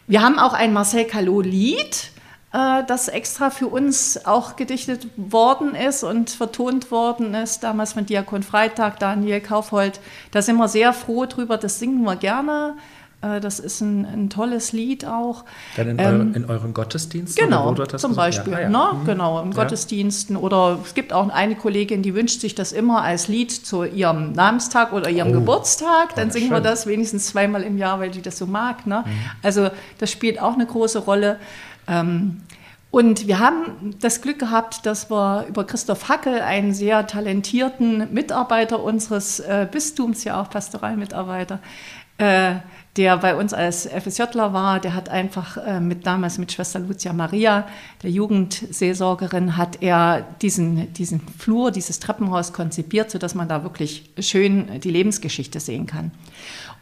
[0.07, 2.13] Wir haben auch ein Marcel Callot-Lied
[2.53, 8.07] äh, das extra für uns auch gedichtet worden ist und vertont worden ist, damals von
[8.07, 10.01] Diakon Freitag, Daniel Kaufhold.
[10.31, 12.75] Da sind wir sehr froh drüber, das singen wir gerne.
[13.23, 15.45] Äh, das ist ein, ein, tolles Lied auch.
[15.77, 17.43] Dann in, ähm, eure, in euren Gottesdiensten?
[17.43, 18.53] Genau, zum Beispiel.
[18.53, 18.69] Ja, ja.
[18.69, 18.89] Ne?
[18.93, 19.05] Mhm.
[19.07, 19.57] Genau, in ja.
[19.57, 20.37] Gottesdiensten.
[20.37, 24.33] Oder es gibt auch eine Kollegin, die wünscht sich das immer als Lied zu ihrem
[24.33, 25.35] Namenstag oder ihrem oh.
[25.35, 26.15] Geburtstag.
[26.17, 26.57] Dann singen schön.
[26.57, 28.87] wir das wenigstens zweimal im Jahr, weil die das so mag.
[28.87, 29.05] Ne?
[29.07, 29.11] Mhm.
[29.43, 31.39] Also das spielt auch eine große Rolle.
[31.89, 32.43] Ähm,
[32.93, 38.83] und wir haben das Glück gehabt, dass wir über Christoph Hackel, einen sehr talentierten Mitarbeiter
[38.83, 41.59] unseres äh, Bistums, ja auch Pastoralmitarbeiter,
[42.19, 42.57] äh,
[42.99, 47.15] der bei uns als FSJler war, der hat einfach äh, mit damals mit Schwester Lucia
[47.15, 47.67] Maria,
[48.03, 54.81] der Jugendseelsorgerin, hat er diesen, diesen Flur, dieses Treppenhaus konzipiert, sodass man da wirklich schön
[54.81, 56.11] die Lebensgeschichte sehen kann.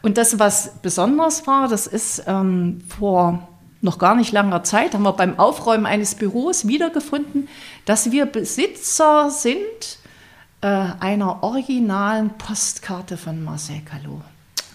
[0.01, 3.47] Und das, was besonders war, das ist ähm, vor
[3.81, 7.47] noch gar nicht langer Zeit, haben wir beim Aufräumen eines Büros wiedergefunden,
[7.85, 9.97] dass wir Besitzer sind
[10.61, 10.67] äh,
[10.99, 14.21] einer originalen Postkarte von Marcel Callot.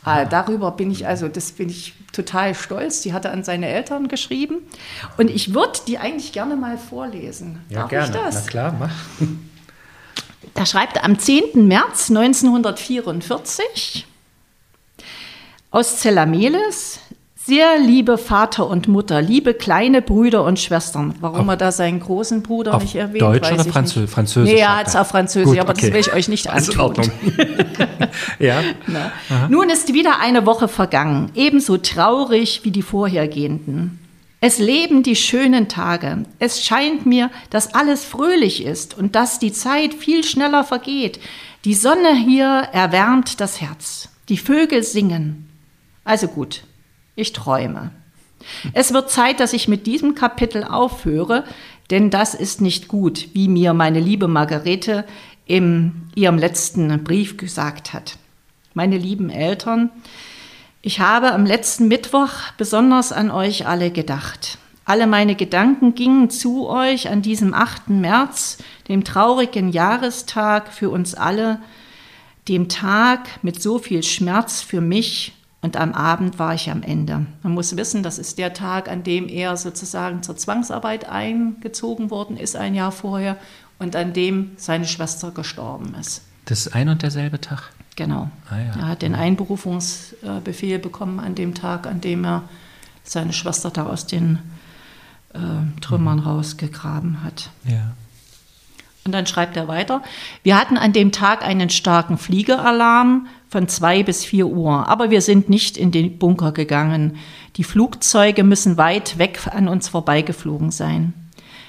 [0.05, 3.01] Ah, darüber bin ich also, das bin ich total stolz.
[3.01, 4.59] Die hat er an seine Eltern geschrieben.
[5.17, 7.61] Und ich würde die eigentlich gerne mal vorlesen.
[7.69, 8.07] Ja, Darf gerne.
[8.07, 8.35] Ich das?
[8.35, 8.95] Na klar, mach.
[10.55, 11.67] Da schreibt er am 10.
[11.67, 14.07] März 1944
[15.71, 17.01] aus Zellameles,
[17.47, 21.15] sehr liebe Vater und Mutter, liebe kleine Brüder und Schwestern.
[21.21, 24.13] Warum auf, er da seinen großen Bruder nicht erwähnt, Deutsch weiß oder Franzö nicht.
[24.13, 24.53] Französisch?
[24.53, 25.83] Nee, hat es auf Französisch, Gut, aber okay.
[25.83, 26.95] das will ich euch nicht antun.
[28.41, 28.63] ja.
[29.49, 34.01] Nun ist wieder eine Woche vergangen, ebenso traurig wie die vorhergehenden.
[34.41, 36.25] Es leben die schönen Tage.
[36.41, 41.21] Es scheint mir, dass alles fröhlich ist und dass die Zeit viel schneller vergeht.
[41.65, 44.09] Die Sonne hier erwärmt das Herz.
[44.29, 45.49] Die Vögel singen.
[46.05, 46.63] Also gut,
[47.17, 47.91] ich träume.
[48.73, 51.45] Es wird Zeit, dass ich mit diesem Kapitel aufhöre,
[51.91, 55.05] denn das ist nicht gut, wie mir meine liebe Margarete
[55.47, 58.19] in ihrem letzten Brief gesagt hat.
[58.75, 59.91] Meine lieben Eltern,
[60.83, 64.59] ich habe am letzten Mittwoch besonders an euch alle gedacht.
[64.85, 67.89] Alle meine Gedanken gingen zu euch an diesem 8.
[67.89, 71.61] März, dem traurigen Jahrestag für uns alle,
[72.47, 77.27] dem Tag mit so viel Schmerz für mich und am Abend war ich am Ende.
[77.43, 82.37] Man muss wissen, das ist der Tag, an dem er sozusagen zur Zwangsarbeit eingezogen worden
[82.37, 83.37] ist, ein Jahr vorher,
[83.79, 86.23] und an dem seine Schwester gestorben ist.
[86.47, 87.73] Das ist ein und derselbe Tag?
[87.97, 88.31] Genau.
[88.49, 88.81] Ah, ja.
[88.81, 92.43] Er hat den Einberufungsbefehl bekommen an dem Tag, an dem er
[93.03, 94.39] seine Schwester da aus den
[95.33, 96.27] äh, Trümmern mhm.
[96.27, 97.51] rausgegraben hat.
[97.65, 97.93] Ja.
[99.05, 100.03] Und dann schreibt er weiter,
[100.43, 105.21] wir hatten an dem Tag einen starken Fliegeralarm von zwei bis vier Uhr, aber wir
[105.21, 107.17] sind nicht in den Bunker gegangen.
[107.57, 111.15] Die Flugzeuge müssen weit weg an uns vorbeigeflogen sein.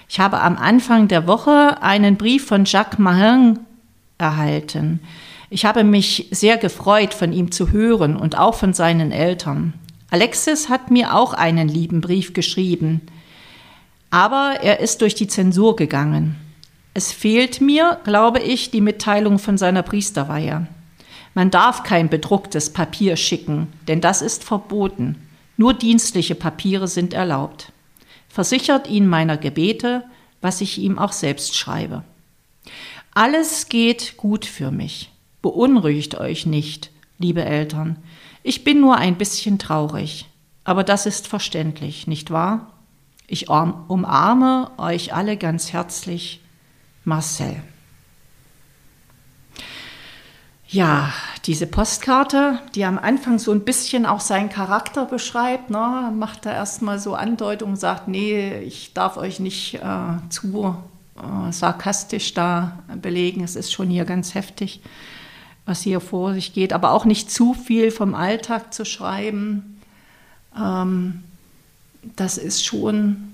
[0.09, 3.59] Ich habe am Anfang der Woche einen Brief von Jacques Mahin
[4.17, 5.01] erhalten.
[5.49, 9.73] Ich habe mich sehr gefreut, von ihm zu hören und auch von seinen Eltern.
[10.09, 13.01] Alexis hat mir auch einen lieben Brief geschrieben,
[14.09, 16.37] aber er ist durch die Zensur gegangen.
[16.93, 20.67] Es fehlt mir, glaube ich, die Mitteilung von seiner Priesterweihe.
[21.37, 25.27] Man darf kein bedrucktes Papier schicken, denn das ist verboten.
[25.55, 27.71] Nur dienstliche Papiere sind erlaubt.
[28.27, 30.03] Versichert ihn meiner Gebete,
[30.41, 32.03] was ich ihm auch selbst schreibe.
[33.13, 35.11] Alles geht gut für mich.
[35.43, 37.97] Beunruhigt euch nicht, liebe Eltern.
[38.41, 40.25] Ich bin nur ein bisschen traurig.
[40.63, 42.73] Aber das ist verständlich, nicht wahr?
[43.27, 46.41] Ich umarme euch alle ganz herzlich
[47.03, 47.61] Marcel.
[50.69, 51.13] Ja,
[51.45, 56.53] diese Postkarte, die am Anfang so ein bisschen auch seinen Charakter beschreibt, ne, macht er
[56.53, 60.75] erstmal so Andeutungen, sagt, nee, ich darf euch nicht äh, zu
[61.15, 63.45] äh, sarkastisch da belegen.
[63.45, 64.81] Es ist schon hier ganz heftig,
[65.65, 69.79] was hier vor sich geht, aber auch nicht zu viel vom Alltag zu schreiben.
[70.53, 71.23] Ähm,
[72.17, 73.33] das ist schon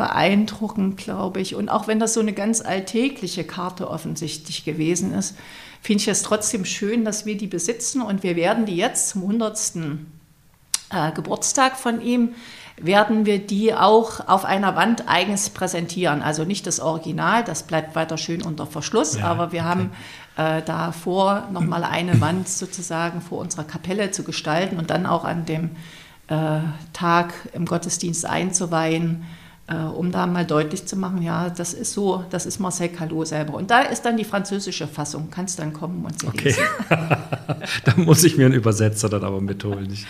[0.00, 1.54] beeindruckend, glaube ich.
[1.54, 5.36] Und auch wenn das so eine ganz alltägliche Karte offensichtlich gewesen ist,
[5.82, 9.22] finde ich es trotzdem schön, dass wir die besitzen und wir werden die jetzt zum
[9.24, 9.74] 100.
[10.90, 12.30] Äh, Geburtstag von ihm,
[12.80, 16.22] werden wir die auch auf einer Wand eigens präsentieren.
[16.22, 19.68] Also nicht das Original, das bleibt weiter schön unter Verschluss, ja, aber wir okay.
[19.68, 19.90] haben
[20.38, 25.24] äh, da vor, nochmal eine Wand sozusagen vor unserer Kapelle zu gestalten und dann auch
[25.24, 25.72] an dem
[26.28, 26.60] äh,
[26.94, 29.26] Tag im Gottesdienst einzuweihen
[29.74, 33.54] um da mal deutlich zu machen, ja, das ist so, das ist Marcel Callot selber.
[33.54, 36.48] Und da ist dann die französische Fassung, kannst dann kommen und sie okay.
[36.48, 36.62] lesen.
[37.84, 39.88] da muss ich mir einen Übersetzer dann aber mitholen.
[39.92, 40.06] Ich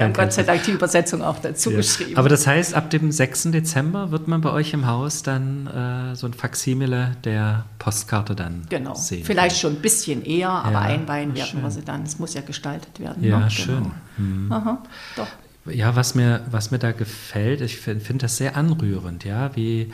[0.00, 1.78] haben Gott sei Dank die Übersetzung auch dazu ja.
[1.78, 2.16] geschrieben.
[2.16, 3.50] Aber das heißt, ab dem 6.
[3.50, 8.66] Dezember wird man bei euch im Haus dann äh, so ein Faksimile der Postkarte dann
[8.68, 8.94] genau.
[8.94, 9.24] sehen.
[9.24, 12.04] Vielleicht schon ein bisschen eher, aber ja, einweihen werden wir sie dann.
[12.04, 13.24] Es muss ja gestaltet werden.
[13.24, 13.50] Ja, ne?
[13.50, 13.76] schön.
[13.76, 13.90] Genau.
[14.18, 14.52] Mhm.
[14.52, 14.82] Aha,
[15.16, 15.26] doch.
[15.66, 19.92] Ja, was mir, was mir da gefällt, ich finde find das sehr anrührend, ja, wie,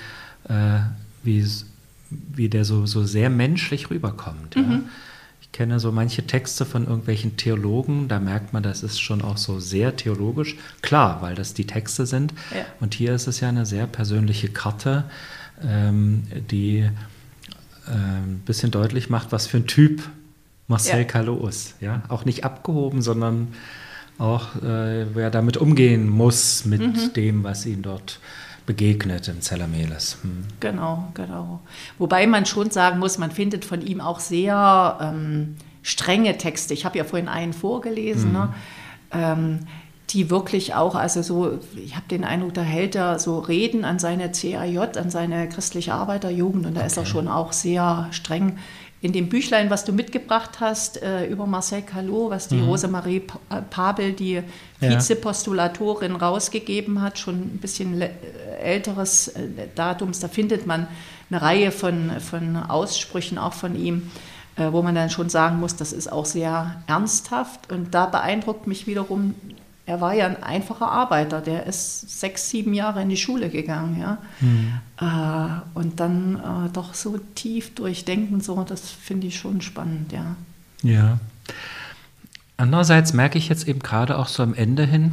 [0.48, 0.78] äh,
[1.22, 1.46] wie,
[2.10, 4.54] wie der so, so sehr menschlich rüberkommt.
[4.54, 4.62] Ja.
[4.62, 4.84] Mhm.
[5.40, 9.38] Ich kenne so manche Texte von irgendwelchen Theologen, da merkt man, das ist schon auch
[9.38, 10.56] so sehr theologisch.
[10.82, 12.32] Klar, weil das die Texte sind.
[12.54, 12.66] Ja.
[12.80, 15.04] Und hier ist es ja eine sehr persönliche Karte,
[15.62, 20.02] ähm, die äh, ein bisschen deutlich macht, was für ein Typ
[20.68, 21.04] Marcel ja.
[21.04, 21.74] Callot ist.
[21.80, 22.02] Ja?
[22.08, 23.48] Auch nicht abgehoben, sondern
[24.18, 27.12] auch äh, wer damit umgehen muss mit mhm.
[27.14, 28.18] dem, was ihm dort
[28.66, 30.18] begegnet im Zellermeles.
[30.22, 30.44] Hm.
[30.58, 31.60] Genau, genau.
[31.98, 36.74] Wobei man schon sagen muss, man findet von ihm auch sehr ähm, strenge Texte.
[36.74, 38.38] Ich habe ja vorhin einen vorgelesen, mhm.
[38.38, 38.54] ne?
[39.12, 39.58] ähm,
[40.10, 43.98] die wirklich auch, also so, ich habe den Eindruck, da hält er so Reden an
[43.98, 46.86] seine CAJ, an seine christliche Arbeiterjugend und da okay.
[46.86, 48.58] ist er schon auch sehr streng
[49.06, 52.68] in dem Büchlein, was du mitgebracht hast, äh, über Marcel Callot, was die mhm.
[52.68, 54.42] Rosemarie äh, Pabel, die
[54.80, 58.02] Vizepostulatorin, rausgegeben hat, schon ein bisschen
[58.60, 60.88] älteres äh, Datums, da findet man
[61.30, 64.10] eine Reihe von, von Aussprüchen auch von ihm,
[64.56, 67.70] äh, wo man dann schon sagen muss, das ist auch sehr ernsthaft.
[67.70, 69.36] Und da beeindruckt mich wiederum
[69.86, 74.00] er war ja ein einfacher Arbeiter, der ist sechs, sieben Jahre in die Schule gegangen,
[74.00, 74.18] ja.
[74.40, 74.80] Mhm.
[75.00, 80.34] Äh, und dann äh, doch so tief durchdenken, so, das finde ich schon spannend, ja.
[80.82, 81.20] Ja.
[82.56, 85.12] Andererseits merke ich jetzt eben gerade auch so am Ende hin,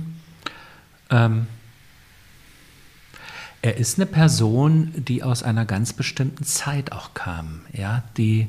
[1.11, 1.45] ähm,
[3.61, 8.47] er ist eine Person, die aus einer ganz bestimmten Zeit auch kam, ja, die,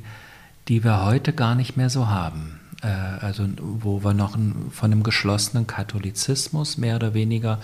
[0.68, 2.58] die wir heute gar nicht mehr so haben.
[2.84, 4.32] Äh, also wo wir noch
[4.70, 7.60] von einem geschlossenen Katholizismus mehr oder weniger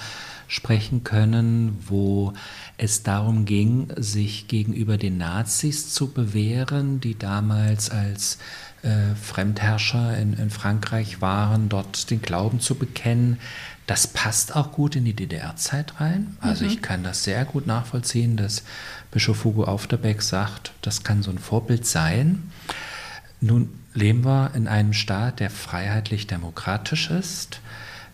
[0.48, 2.32] sprechen können, wo
[2.76, 8.38] es darum ging, sich gegenüber den Nazis zu bewähren, die damals als
[8.82, 13.38] äh, Fremdherrscher in, in, Frankreich waren, dort den Glauben zu bekennen.
[13.86, 16.36] Das passt auch gut in die DDR-Zeit rein.
[16.40, 16.70] Also mhm.
[16.70, 18.62] ich kann das sehr gut nachvollziehen, dass
[19.10, 22.50] Bischof Hugo Aufterbeck sagt, das kann so ein Vorbild sein.
[23.40, 27.60] Nun leben wir in einem Staat, der freiheitlich-demokratisch ist.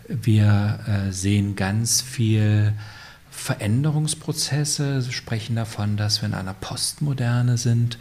[0.09, 2.73] Wir äh, sehen ganz viel
[3.31, 7.99] Veränderungsprozesse, sprechen davon, dass wir in einer Postmoderne sind.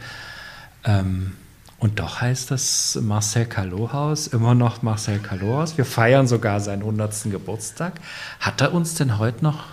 [0.84, 1.32] Ähm,
[1.78, 5.76] und doch heißt das Marcel Callot-Haus immer noch Marcel Callot-Haus.
[5.76, 7.30] Wir feiern sogar seinen 100.
[7.30, 8.00] Geburtstag.
[8.40, 9.66] Hat er uns denn heute noch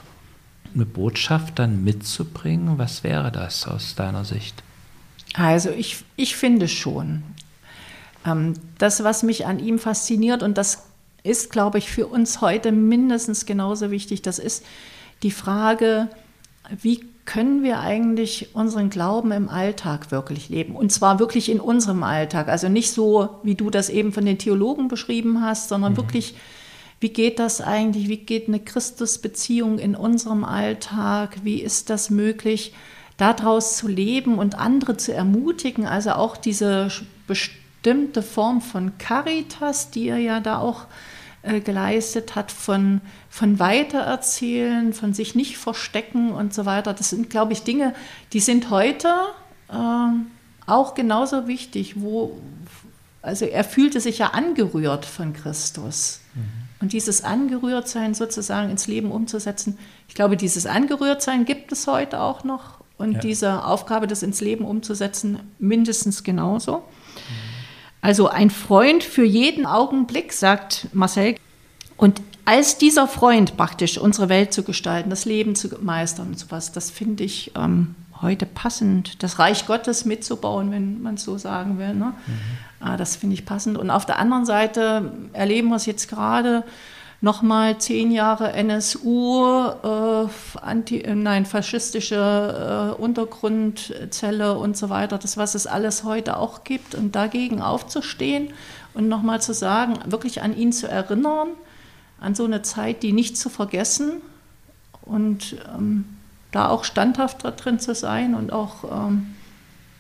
[0.76, 2.78] eine Botschaft dann mitzubringen?
[2.78, 4.64] Was wäre das aus deiner Sicht?
[5.34, 7.24] Also ich, ich finde schon.
[8.26, 10.84] Ähm, das, was mich an ihm fasziniert, und das
[11.24, 14.64] ist, glaube ich, für uns heute mindestens genauso wichtig, das ist
[15.24, 16.10] die Frage,
[16.82, 20.76] wie können wir eigentlich unseren Glauben im Alltag wirklich leben?
[20.76, 22.50] Und zwar wirklich in unserem Alltag.
[22.50, 25.98] Also nicht so, wie du das eben von den Theologen beschrieben hast, sondern mhm.
[25.98, 26.36] wirklich,
[27.00, 28.10] wie geht das eigentlich?
[28.10, 31.38] Wie geht eine Christusbeziehung in unserem Alltag?
[31.44, 32.74] Wie ist das möglich,
[33.16, 35.86] daraus zu leben und andere zu ermutigen?
[35.86, 36.90] Also auch diese
[37.26, 40.86] bestimmte bestimmte Form von Caritas, die er ja da auch
[41.42, 46.94] äh, geleistet hat, von, von Weitererzählen, von sich nicht verstecken und so weiter.
[46.94, 47.94] Das sind, glaube ich, Dinge,
[48.32, 49.10] die sind heute
[49.70, 50.08] äh,
[50.66, 52.40] auch genauso wichtig, wo,
[53.22, 56.22] also er fühlte sich ja angerührt von Christus.
[56.36, 56.42] Mhm.
[56.80, 62.46] Und dieses Angerührtsein sozusagen ins Leben umzusetzen, ich glaube, dieses Angerührtsein gibt es heute auch
[62.46, 63.20] noch und ja.
[63.20, 66.84] diese Aufgabe, das ins Leben umzusetzen, mindestens genauso.
[68.04, 71.36] Also ein Freund für jeden Augenblick, sagt Marcel.
[71.96, 76.74] Und als dieser Freund praktisch unsere Welt zu gestalten, das Leben zu meistern und sowas,
[76.74, 79.24] das finde ich ähm, heute passend.
[79.24, 81.94] Das Reich Gottes mitzubauen, wenn man es so sagen will.
[81.94, 82.14] Ne?
[82.28, 82.34] Mhm.
[82.82, 83.78] Ah, das finde ich passend.
[83.78, 86.66] Und auf der anderen Seite erleben wir es jetzt gerade
[87.24, 89.46] nochmal zehn Jahre NSU,
[89.82, 90.28] äh,
[90.62, 96.66] anti, äh, nein, faschistische äh, Untergrundzelle und so weiter, das, was es alles heute auch
[96.66, 98.50] gibt, und dagegen aufzustehen
[98.94, 101.48] und nochmal zu sagen, wirklich an ihn zu erinnern,
[102.20, 104.22] an so eine Zeit, die nicht zu vergessen
[105.04, 106.04] und ähm,
[106.52, 109.34] da auch standhaft drin zu sein und auch ähm,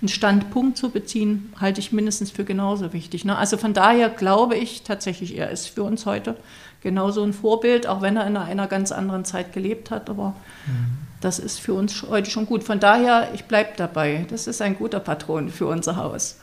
[0.01, 3.23] einen Standpunkt zu beziehen, halte ich mindestens für genauso wichtig.
[3.23, 3.37] Ne?
[3.37, 6.35] Also von daher glaube ich tatsächlich, er ist für uns heute
[6.83, 10.09] genauso ein Vorbild, auch wenn er in einer ganz anderen Zeit gelebt hat.
[10.09, 10.35] Aber
[10.67, 10.97] mhm.
[11.21, 12.63] das ist für uns heute schon gut.
[12.63, 14.27] Von daher, ich bleibe dabei.
[14.29, 16.37] Das ist ein guter Patron für unser Haus.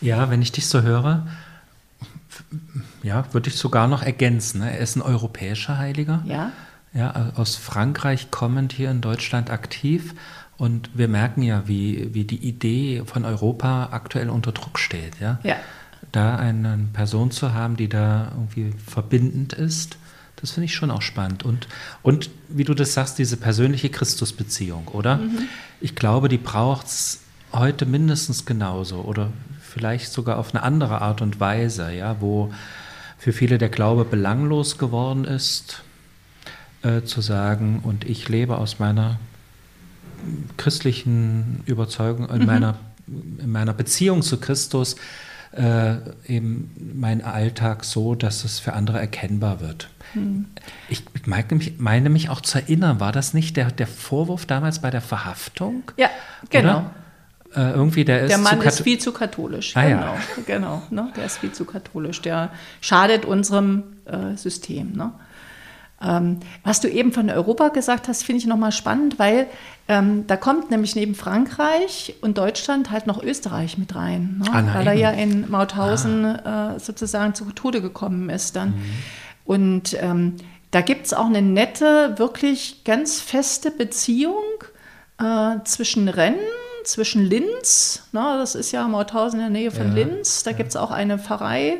[0.00, 1.26] Ja, wenn ich dich so höre,
[3.02, 4.60] ja, würde ich sogar noch ergänzen.
[4.60, 4.70] Ne?
[4.70, 6.22] Er ist ein europäischer Heiliger.
[6.26, 6.52] Ja.
[6.92, 10.14] Ja, aus Frankreich kommend hier in Deutschland aktiv.
[10.56, 15.20] Und wir merken ja, wie, wie die Idee von Europa aktuell unter Druck steht.
[15.20, 15.38] Ja.
[15.42, 15.56] ja
[16.12, 19.96] da eine Person zu haben, die da irgendwie verbindend ist,
[20.36, 21.44] das finde ich schon auch spannend.
[21.44, 21.68] Und,
[22.02, 25.16] und wie du das sagst, diese persönliche Christusbeziehung, oder?
[25.16, 25.48] Mhm.
[25.80, 27.20] Ich glaube, die braucht es
[27.52, 32.52] heute mindestens genauso oder vielleicht sogar auf eine andere Art und Weise, ja, wo
[33.18, 35.82] für viele der Glaube belanglos geworden ist,
[36.82, 39.18] äh, zu sagen, und ich lebe aus meiner
[40.56, 42.46] christlichen Überzeugung, in, mhm.
[42.46, 44.96] meiner, in meiner Beziehung zu Christus,
[45.52, 49.88] äh, eben mein Alltag so, dass es für andere erkennbar wird.
[50.12, 50.46] Hm.
[50.88, 54.80] Ich meine mich, meine mich auch zu erinnern, war das nicht der, der Vorwurf damals
[54.80, 55.84] bei der Verhaftung?
[55.96, 56.08] Ja,
[56.50, 56.90] genau.
[57.54, 59.76] Äh, irgendwie der ist der Mann ist viel zu katholisch.
[59.76, 60.20] Ah, genau, ja.
[60.46, 60.82] genau.
[60.90, 61.12] Ne?
[61.16, 62.22] Der ist viel zu katholisch.
[62.22, 64.92] Der schadet unserem äh, System.
[64.92, 65.12] Ne?
[66.02, 69.46] Ähm, was du eben von Europa gesagt hast, finde ich nochmal spannend, weil
[69.86, 74.50] ähm, da kommt nämlich neben Frankreich und Deutschland halt noch Österreich mit rein, ne?
[74.50, 76.76] ah, weil er ja in Mauthausen ah.
[76.76, 78.70] äh, sozusagen zu Tode gekommen ist dann.
[78.70, 78.84] Mhm.
[79.44, 80.36] Und ähm,
[80.70, 84.44] da gibt es auch eine nette, wirklich ganz feste Beziehung
[85.18, 86.38] äh, zwischen Rennen,
[86.84, 88.36] zwischen Linz, ne?
[88.38, 90.56] das ist ja Mauthausen in der Nähe von ja, Linz, da ja.
[90.56, 91.78] gibt es auch eine Pfarrei,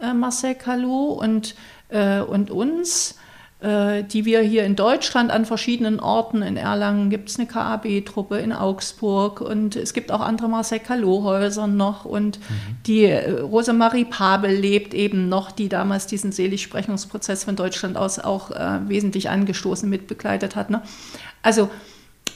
[0.00, 1.54] äh, Marcel Calot und,
[1.90, 3.17] äh, und uns.
[3.60, 8.38] Äh, die wir hier in Deutschland an verschiedenen Orten, in Erlangen gibt es eine KAB-Truppe,
[8.38, 12.44] in Augsburg und es gibt auch andere Marcel Calot-Häuser noch und mhm.
[12.86, 18.52] die äh, Rosemarie Pabel lebt eben noch, die damals diesen Seligsprechungsprozess von Deutschland aus auch
[18.52, 20.70] äh, wesentlich angestoßen mitbegleitet hat.
[20.70, 20.80] Ne?
[21.42, 21.68] Also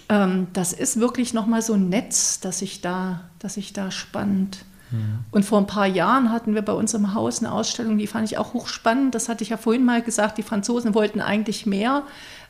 [0.09, 4.65] ähm, das ist wirklich nochmal so ein Netz, das sich da, das sich da spannt.
[5.31, 8.31] Und vor ein paar Jahren hatten wir bei uns im Haus eine Ausstellung, die fand
[8.31, 9.15] ich auch hochspannend.
[9.15, 12.03] Das hatte ich ja vorhin mal gesagt, die Franzosen wollten eigentlich mehr.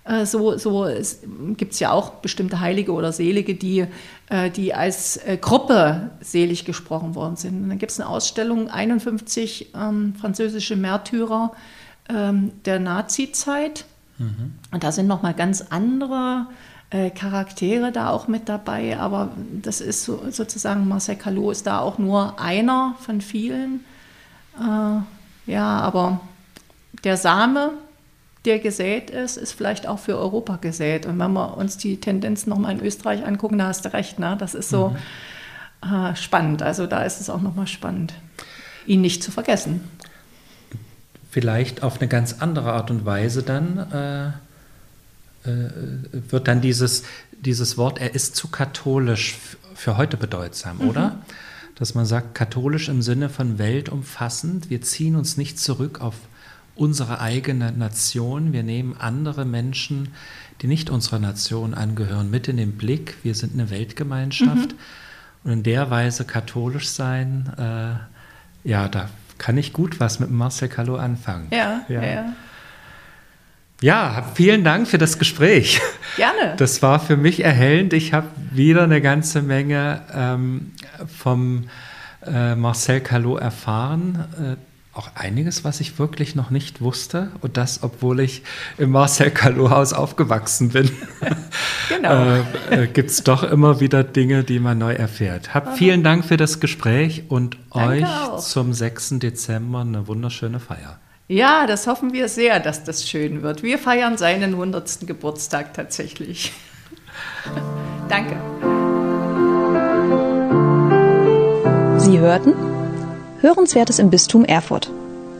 [0.04, 0.88] Äh, so, so
[1.56, 3.86] gibt es ja auch bestimmte Heilige oder Selige, die,
[4.28, 7.62] äh, die als äh, Gruppe selig gesprochen worden sind.
[7.62, 11.52] Und dann gibt es eine Ausstellung, 51 ähm, französische Märtyrer
[12.08, 13.84] ähm, der Nazi-Zeit.
[14.18, 14.54] Mhm.
[14.72, 16.71] Und da sind nochmal ganz andere äh,
[17.10, 19.30] Charaktere da auch mit dabei, aber
[19.62, 23.84] das ist so, sozusagen, Marcel Calot ist da auch nur einer von vielen.
[24.58, 26.20] Äh, ja, aber
[27.04, 27.70] der Same,
[28.44, 31.06] der gesät ist, ist vielleicht auch für Europa gesät.
[31.06, 34.36] Und wenn wir uns die Tendenzen nochmal in Österreich angucken, da hast du recht, ne?
[34.38, 34.94] das ist so
[35.82, 35.94] mhm.
[35.94, 36.62] äh, spannend.
[36.62, 38.12] Also da ist es auch nochmal spannend,
[38.86, 39.88] ihn nicht zu vergessen.
[41.30, 44.32] Vielleicht auf eine ganz andere Art und Weise dann äh, äh,
[45.44, 49.36] wird dann dieses, dieses Wort, er ist zu katholisch
[49.74, 50.88] für heute bedeutsam, mhm.
[50.88, 51.18] oder?
[51.74, 56.14] Dass man sagt, katholisch im Sinne von weltumfassend, wir ziehen uns nicht zurück auf
[56.74, 60.08] unsere eigene Nation, wir nehmen andere Menschen,
[60.60, 64.72] die nicht unserer Nation angehören, mit in den Blick, wir sind eine Weltgemeinschaft.
[64.72, 64.78] Mhm.
[65.44, 70.68] Und in der Weise katholisch sein, äh, ja, da kann ich gut was mit Marcel
[70.68, 71.48] Calot anfangen.
[71.50, 72.02] Ja, ja.
[72.02, 72.32] ja.
[73.82, 75.80] Ja, vielen Dank für das Gespräch.
[76.16, 76.54] Gerne.
[76.56, 77.92] Das war für mich erhellend.
[77.92, 80.70] Ich habe wieder eine ganze Menge ähm,
[81.18, 81.64] vom
[82.24, 84.24] äh, Marcel Calot erfahren.
[84.40, 84.56] Äh,
[84.96, 87.32] auch einiges, was ich wirklich noch nicht wusste.
[87.40, 88.42] Und das, obwohl ich
[88.78, 90.88] im Marcel Calot-Haus aufgewachsen bin.
[91.88, 92.36] genau.
[92.70, 95.54] äh, äh Gibt es doch immer wieder Dinge, die man neu erfährt.
[95.54, 98.38] Hab vielen Dank für das Gespräch und Danke euch auch.
[98.38, 99.14] zum 6.
[99.18, 101.00] Dezember eine wunderschöne Feier.
[101.32, 103.62] Ja, das hoffen wir sehr, dass das schön wird.
[103.62, 105.06] Wir feiern seinen 100.
[105.06, 106.52] Geburtstag tatsächlich.
[108.10, 108.36] Danke.
[111.98, 112.52] Sie hörten
[113.40, 114.90] Hörenswertes im Bistum Erfurt.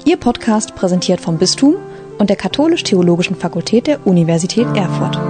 [0.06, 1.76] Ihr Podcast präsentiert vom Bistum
[2.16, 5.20] und der Katholisch-Theologischen Fakultät der Universität Erfurt.